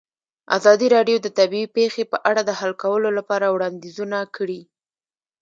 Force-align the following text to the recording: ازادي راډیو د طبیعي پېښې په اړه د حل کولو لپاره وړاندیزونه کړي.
ازادي 0.57 0.87
راډیو 0.95 1.17
د 1.21 1.27
طبیعي 1.37 1.67
پېښې 1.77 2.03
په 2.11 2.17
اړه 2.29 2.41
د 2.45 2.51
حل 2.59 2.71
کولو 2.83 3.09
لپاره 3.17 3.45
وړاندیزونه 3.55 4.17
کړي. 4.35 4.61